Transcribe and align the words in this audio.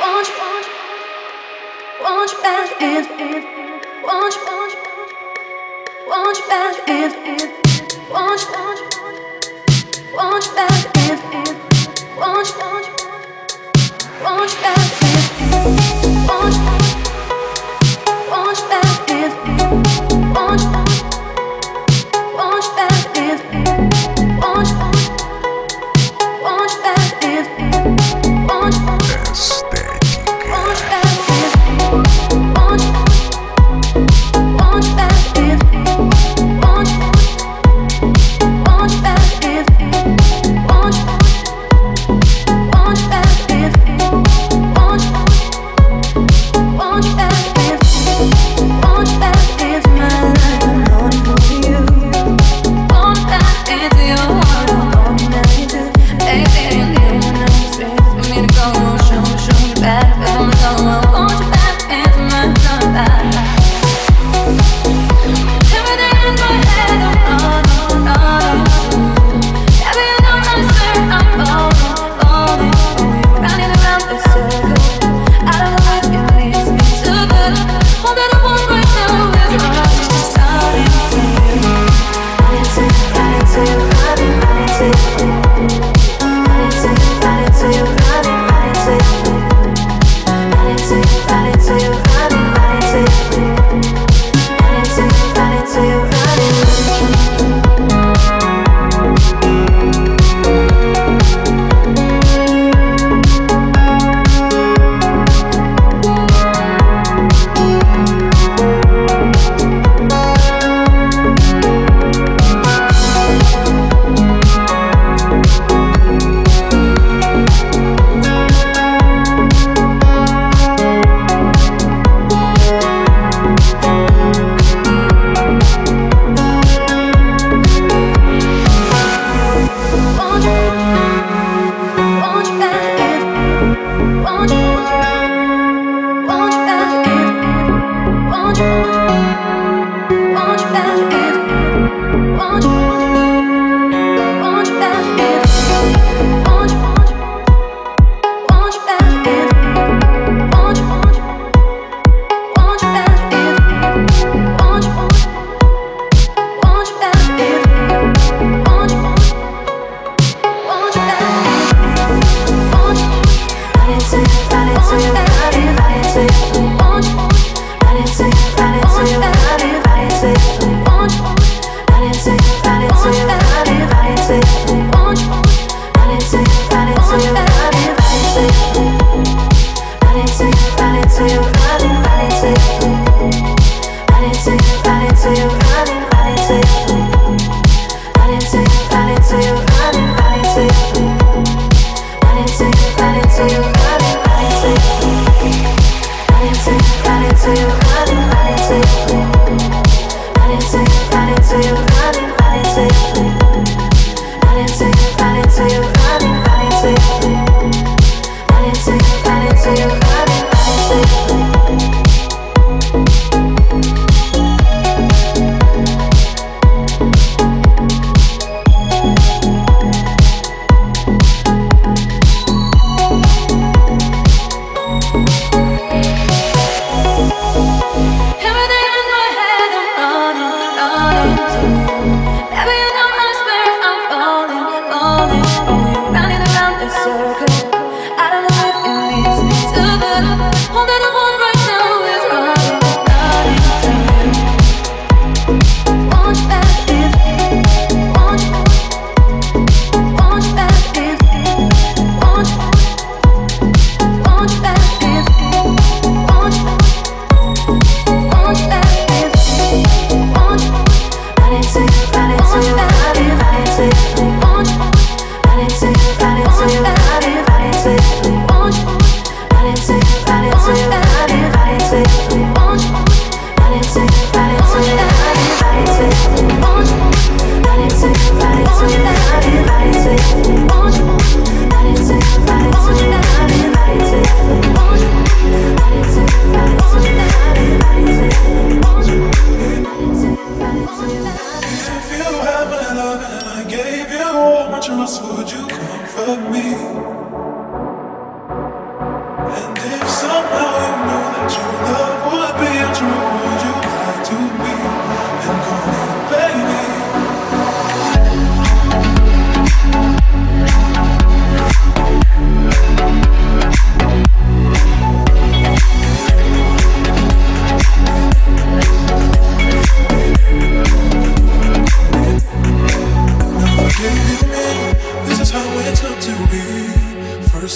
want 0.00 0.28
you, 0.28 0.34
want 2.02 2.32
you, 2.32 2.42
back 2.42 2.82
and 2.82 3.06
want 4.04 4.34
you, 4.34 4.40
want 6.06 6.36
you, 6.36 6.44
back 6.48 6.88
and 6.88 7.12
want 8.10 8.40
you, 8.40 8.50
want 10.14 10.44
you, 10.44 10.54
back 10.54 10.96
and 10.96 11.18
want 12.16 12.46
you, 12.46 12.56
want 14.22 14.50
you, 14.52 14.60
back 14.62 14.86
and 15.02 15.16
want 16.28 16.54
you, 16.54 16.62
want 18.30 18.58
you 18.58 18.68
back 18.68 19.10
and 19.10 19.32
want 20.34 20.60
you, 20.62 20.70
want 22.36 22.64
you 22.64 22.72
back 22.76 23.16
and 23.16 23.75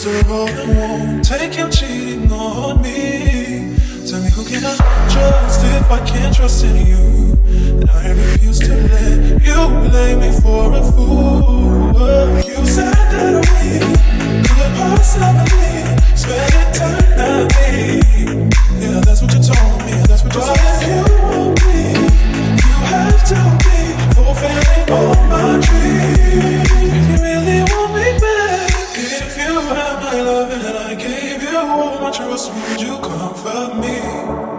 won't 0.07 1.25
take 1.25 1.59
your 1.59 1.69
cheating 1.69 2.33
on 2.33 2.81
me. 2.81 3.77
Tell 4.09 4.23
me 4.23 4.31
who 4.31 4.45
can 4.45 4.65
I 4.65 4.77
trust 5.11 5.61
if 5.65 5.91
I 5.91 6.07
can't 6.07 6.35
trust 6.35 6.65
in 6.65 6.87
you? 6.87 7.33
And 7.81 7.91
I 7.91 8.11
refuse 8.11 8.61
to 8.61 8.75
let 8.75 9.43
you 9.43 9.91
blame 9.91 10.21
me 10.21 10.33
for 10.41 10.73
a 10.73 10.83
fool. 10.93 11.93
You 12.47 12.67
said 12.67 12.95
that 12.95 13.45
we 13.53 13.79
could 14.49 14.73
possibly 14.79 15.73
spend 16.17 16.55
eternity. 16.65 18.01
Yeah, 18.81 19.01
that's 19.01 19.21
what 19.21 19.35
you 19.35 19.43
told 19.43 19.65
me. 19.65 19.70
would 32.49 32.81
you 32.81 32.97
comfort 32.99 33.77
me? 33.77 34.50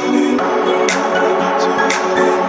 Tune 0.00 0.14
in, 0.14 0.38
tune 0.38 0.68
in, 0.68 0.88
tune 1.60 2.34
in. 2.34 2.39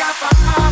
got 0.00 0.18
the 0.18 0.69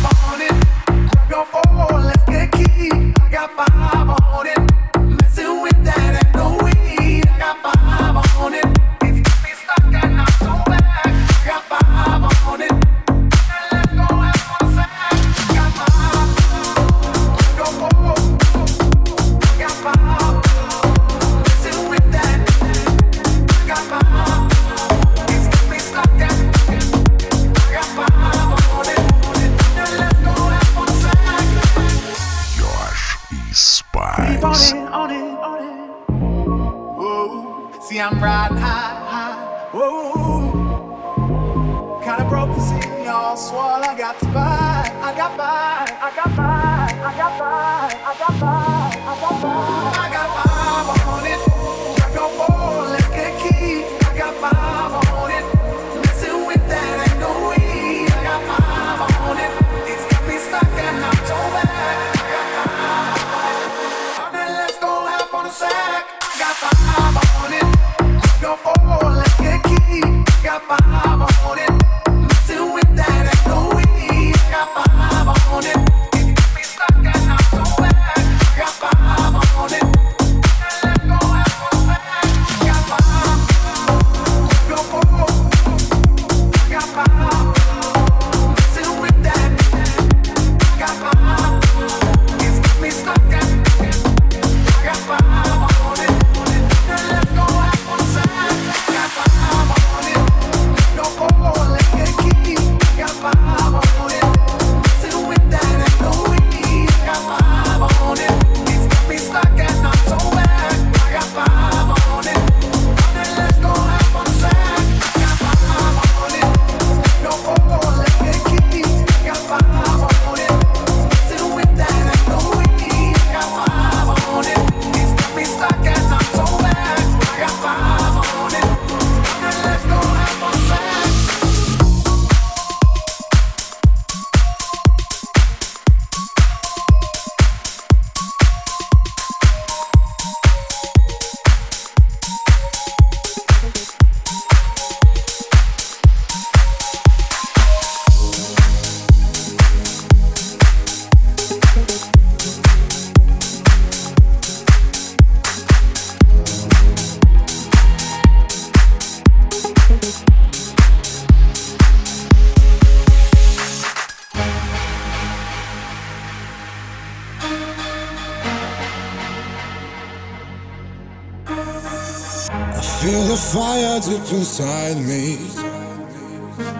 inside 174.07 174.95
me. 174.95 175.37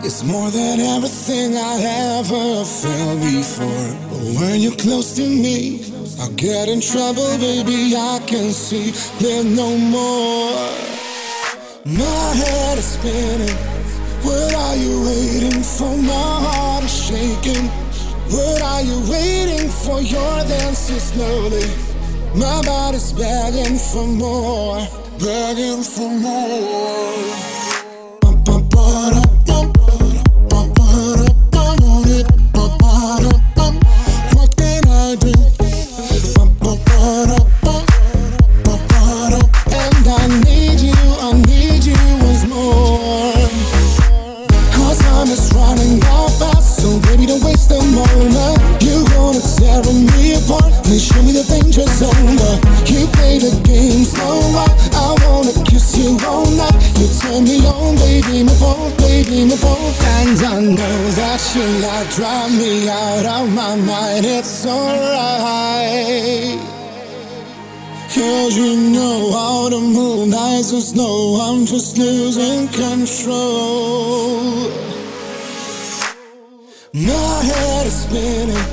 It's 0.05 0.23
more 0.23 0.49
than 0.49 0.79
everything 0.79 1.57
I 1.57 1.75
ever 2.17 2.63
felt 2.63 3.19
before. 3.19 3.89
But 4.09 4.39
when 4.39 4.61
you're 4.61 4.75
close 4.75 5.15
to 5.17 5.23
me, 5.23 5.83
I 6.21 6.29
get 6.35 6.69
in 6.69 6.79
trouble, 6.79 7.37
baby. 7.37 7.93
I 7.95 8.19
can 8.25 8.51
see 8.51 8.91
there's 9.19 9.45
no 9.45 9.77
more. 9.77 10.71
My 11.85 12.33
head 12.41 12.77
is 12.77 12.85
spinning. 12.85 13.57
What 14.23 14.53
are 14.55 14.77
you 14.77 15.03
waiting 15.03 15.61
for? 15.61 15.97
My 15.97 16.31
heart 16.45 16.83
is 16.85 17.05
shaking. 17.07 17.67
What 18.31 18.61
are 18.61 18.81
you 18.81 18.97
waiting 19.11 19.69
for? 19.69 20.01
You're 20.01 20.43
dancing 20.47 20.99
slowly. 20.99 21.67
My 22.35 22.61
body's 22.63 23.11
begging 23.11 23.77
for 23.77 24.05
more, 24.05 24.87
begging 25.19 25.83
for 25.83 26.09
more. 26.09 27.58
As 70.79 70.89
snow, 70.89 71.37
I'm 71.41 71.65
just 71.65 71.97
losing 71.97 72.67
control. 72.69 74.39
My 76.93 77.35
head 77.49 77.85
is 77.87 78.03
spinning, 78.03 78.67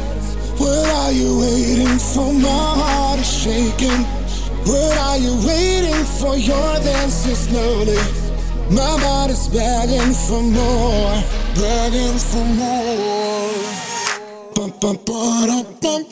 what 0.63 0.87
are 1.03 1.13
you 1.13 1.41
waiting 1.41 1.99
for? 1.99 2.33
My 2.33 2.67
heart 2.81 3.21
is 3.21 3.33
shaking, 3.43 4.03
what 4.71 4.97
are 5.09 5.19
you 5.19 5.35
waiting 5.47 6.05
for? 6.19 6.37
Your 6.37 6.73
dance 6.87 7.27
is 7.27 7.49
slowly, 7.49 8.03
my 8.71 8.95
body's 9.03 9.49
begging 9.49 10.15
for 10.27 10.43
more 10.43 11.47
begging 11.57 12.19
for 12.19 12.45
more. 12.61 13.87
Bum, 14.55 14.73
bum, 14.81 14.97
ba, 15.05 15.65
bum, 15.81 16.06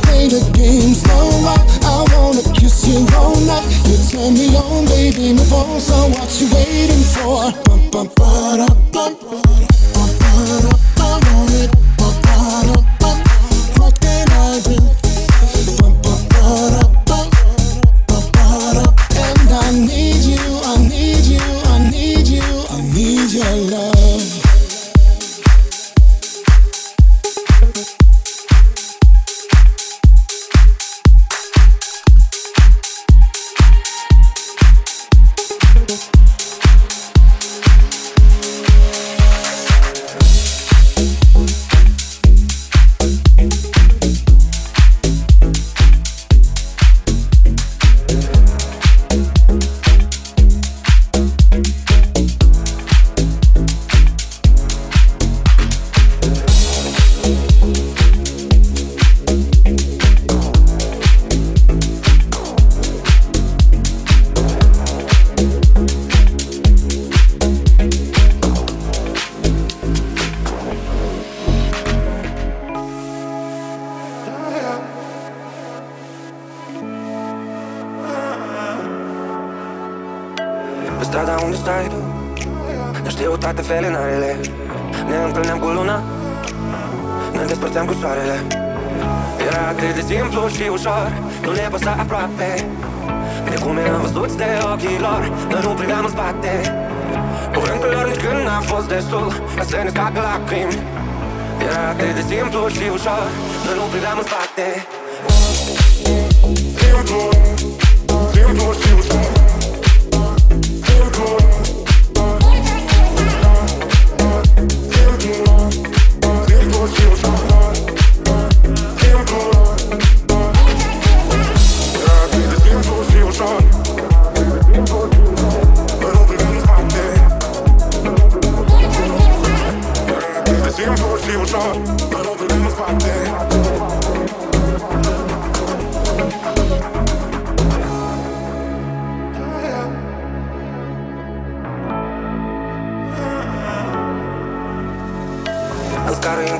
You 0.00 0.06
play 0.06 0.28
the 0.28 0.50
game 0.56 0.94
slow 0.94 1.30
you 2.90 3.06
all 3.16 3.36
night. 3.40 3.66
You 3.86 3.96
turn 4.10 4.34
me 4.34 4.56
on, 4.56 4.86
baby, 4.86 5.32
move 5.32 5.52
on. 5.52 5.80
So 5.80 6.08
what 6.08 6.30
you 6.40 6.48
waiting 6.54 7.04
for? 7.14 7.52
Bum, 7.64 7.90
bum, 7.90 8.08
ba, 8.16 8.56
da, 8.58 8.68
bum, 8.92 9.69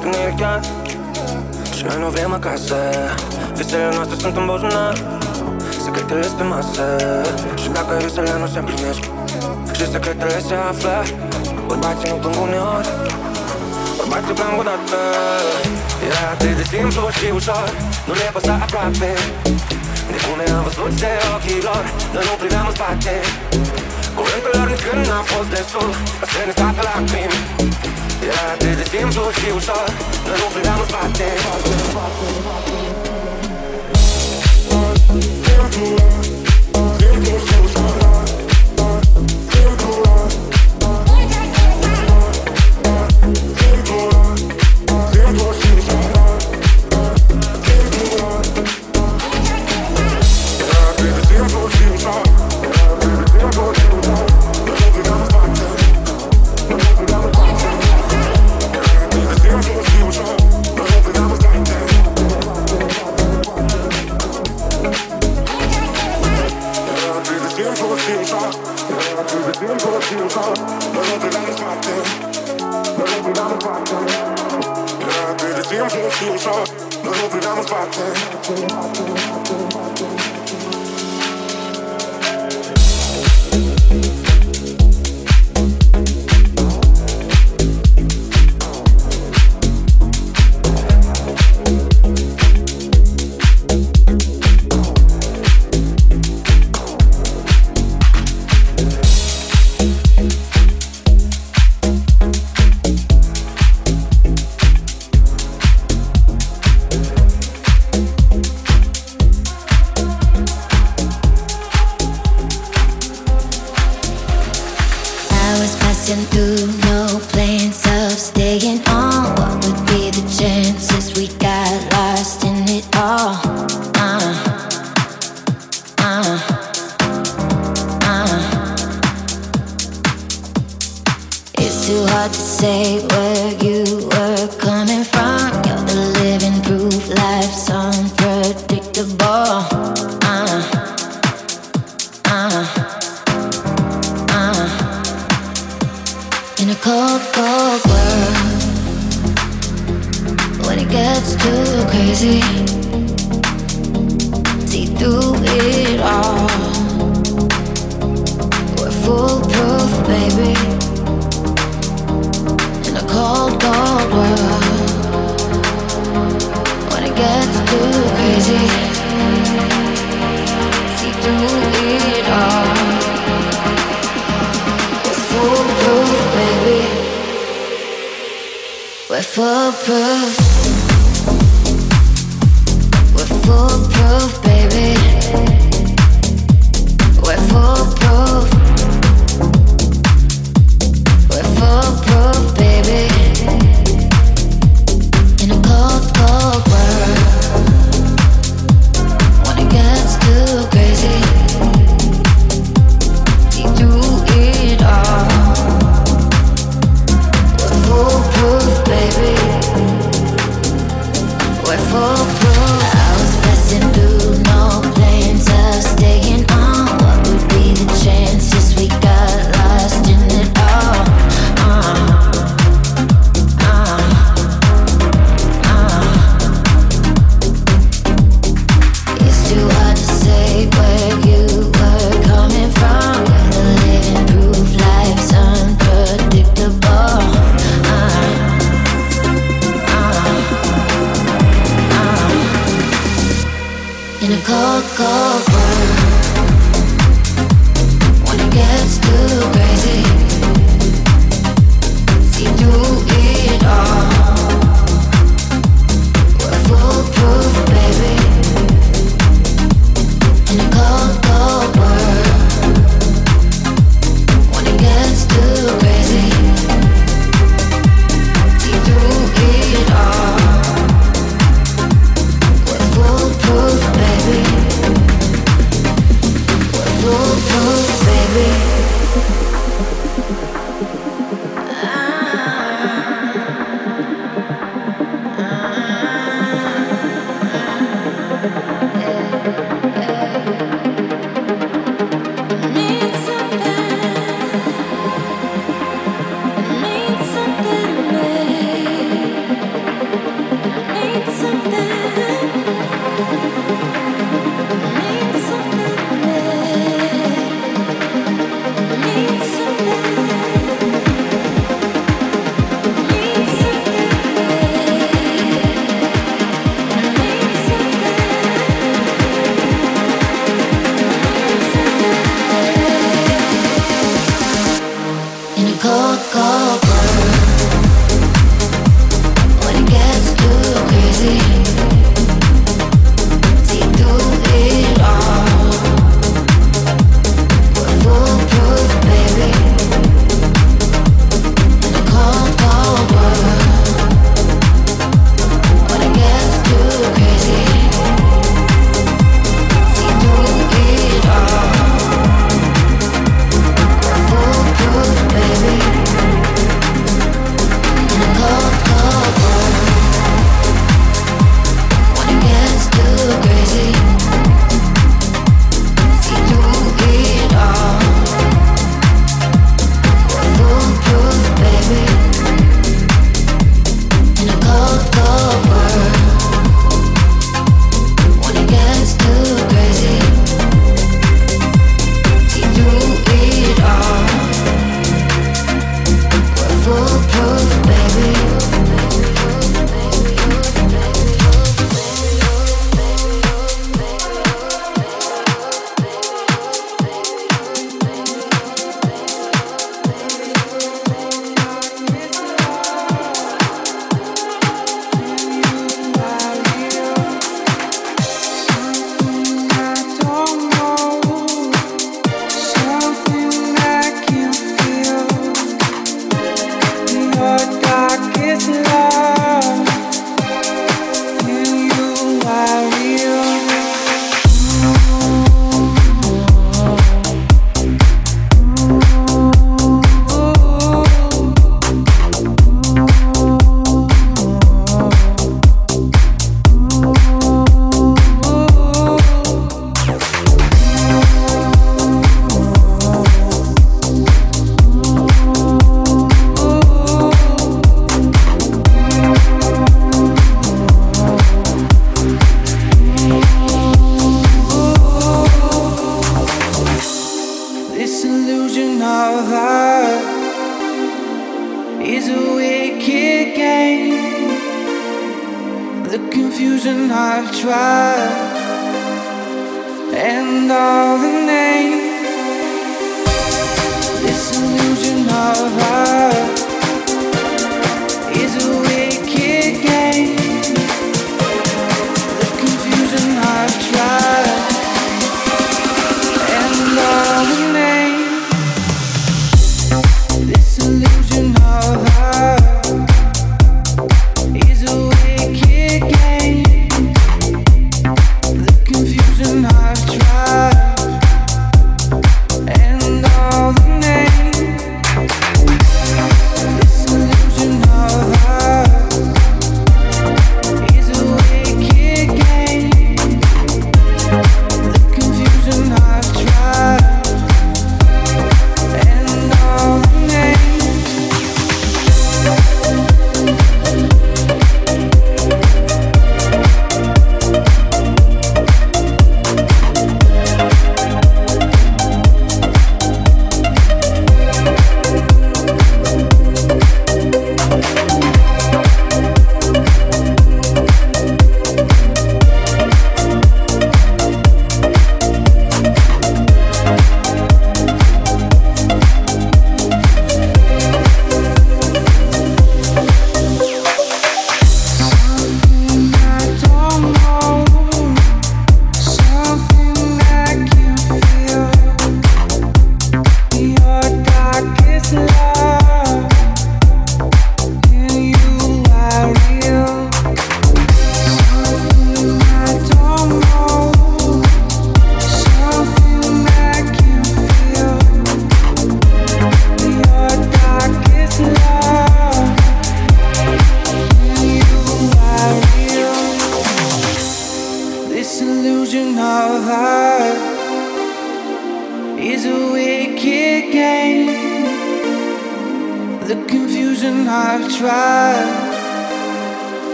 când 0.00 0.14
e 0.14 0.34
chiar 0.40 0.60
Și 1.76 1.82
noi 1.88 1.98
nu 2.02 2.08
vrem 2.14 2.32
acasă. 2.32 2.76
Visele 3.56 3.88
noastre 3.96 4.16
sunt 4.22 4.36
în 4.36 4.46
buzunar 4.46 4.94
Secretele 5.84 6.26
pe 6.38 6.42
masă. 6.42 6.84
Și 7.62 7.68
dacă 7.76 7.92
visele 8.04 8.32
nu 8.42 8.46
se 8.52 8.58
împlinesc 8.58 9.02
Și 9.76 9.84
secretele 9.94 10.38
se 10.48 10.56
află 10.70 10.96
Bărbații 11.66 12.08
nu 12.10 12.16
plâng 12.22 12.38
uneori. 12.46 12.88
Bărbații 13.98 14.34
plâng 14.38 14.56
odată. 14.62 15.00
Era 16.06 16.22
atât 16.34 16.54
de 16.60 16.64
simplu 16.72 17.02
și 17.18 17.26
ușor 17.38 17.68
Nu 18.06 18.12
le 18.20 18.26
păsa 18.36 18.54
aproape. 18.64 19.10
De 20.12 20.18
cum 20.24 20.36
ne-am 20.40 20.62
văzut 20.66 20.92
de 21.02 21.12
ochii 21.34 21.62
lor 21.68 21.84
Noi 22.14 22.24
nu 22.28 22.34
priveam 22.42 22.66
în 22.70 22.74
spate. 22.78 23.14
Cuvântelor 24.16 24.66
nici 24.72 24.84
când 24.86 25.02
n-a 25.08 25.22
fost 25.32 25.48
destul 25.56 25.88
Ca 26.20 26.24
să 26.32 26.38
ne 26.46 26.52
scoată 26.56 26.80
lacrimi. 26.88 27.38
Ja, 28.20 28.56
dit 28.58 28.78
is 28.78 28.88
tiempo 28.90 29.30
si 29.32 29.50
usar, 29.50 29.84
nos 30.26 30.42
olvidamos 30.42 30.86
parte. 30.90 31.24
Tiempo 35.42 36.29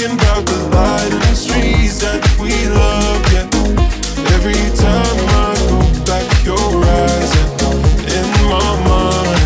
Thinking 0.00 0.18
about 0.18 0.46
the 0.46 0.56
light 0.72 1.12
and 1.12 1.36
streets 1.36 2.00
that 2.00 2.24
we 2.40 2.56
loved, 2.72 3.32
yeah. 3.36 3.44
Every 4.32 4.56
time 4.72 5.18
I 5.36 5.52
go 5.68 5.76
back, 6.08 6.24
you're 6.40 6.56
rising 6.56 7.50
in 8.08 8.24
my 8.48 8.70
mind. 8.88 9.44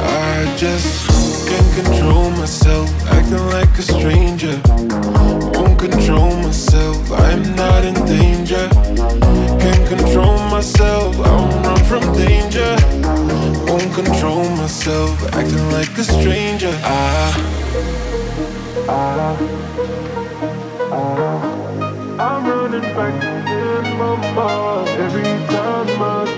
I 0.00 0.56
just 0.56 1.10
can't 1.46 1.84
control 1.84 2.30
myself, 2.30 2.88
acting 3.12 3.44
like 3.52 3.68
a 3.76 3.82
stranger. 3.82 4.62
Won't 5.52 5.78
control 5.78 6.36
myself, 6.36 7.12
I'm 7.12 7.54
not 7.54 7.84
in 7.84 7.96
danger. 8.06 8.66
Can't 9.60 9.88
control 9.90 10.38
myself, 10.48 11.20
I 11.20 11.32
won't 11.36 11.66
run 11.66 11.84
from 11.84 12.16
danger. 12.16 12.76
Won't 13.68 13.92
control 13.92 14.48
myself, 14.56 15.22
acting 15.34 15.70
like 15.72 15.92
a 15.98 16.04
stranger. 16.04 16.68
In 16.68 16.82
I 16.82 17.55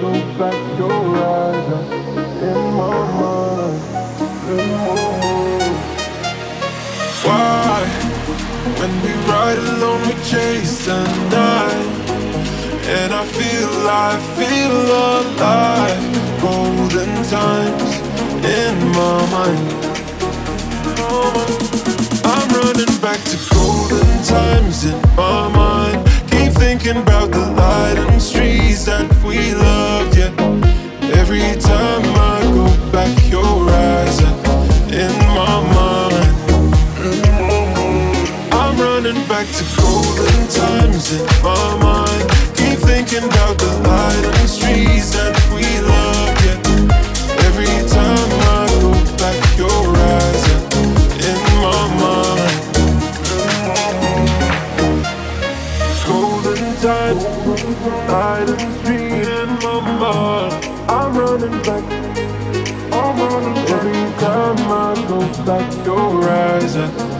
go 0.01 0.13
back. 0.39 0.55
Your 0.79 0.93
eyes 0.93 1.69
are 1.75 1.87
in 2.49 2.61
my 2.79 2.99
mind. 3.19 3.83
In 4.55 4.69
my 4.87 4.95
mind. 5.21 5.77
Why? 7.25 7.81
When 8.79 8.93
we 9.03 9.13
ride 9.31 9.59
alone, 9.59 10.03
we 10.09 10.15
chase 10.25 10.87
the 10.87 11.01
night, 11.31 11.89
and 12.97 13.13
I 13.13 13.25
feel, 13.25 13.73
I 13.89 14.13
feel 14.39 14.77
alive. 15.11 16.05
Golden 16.41 17.11
times 17.25 17.91
in 18.45 18.75
my 18.93 19.31
mind. 19.33 19.88
In 41.11 41.23
my 41.43 41.77
mind. 41.81 42.31
Keep 42.57 42.79
thinking 42.81 43.25
about 43.25 43.57
the 43.59 43.73
light 43.85 44.25
and 44.25 44.49
streets 44.49 45.13
that 45.13 45.35
we 45.55 45.63
yeah. 45.87 46.38
And 58.11 58.81
street 58.81 59.13
in 59.13 59.49
my 59.63 59.81
mind. 60.01 60.65
I'm 60.89 61.17
running 61.17 61.63
back. 61.63 61.85
I'm 62.93 63.19
running 63.19 63.55
back. 63.55 63.71
Every 63.71 64.21
time 64.21 64.59
I 64.71 64.95
go 65.09 65.45
back, 65.45 65.87
your 65.87 66.25
eyes 66.31 67.18